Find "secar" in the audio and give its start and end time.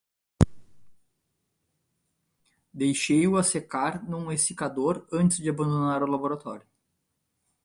3.43-4.03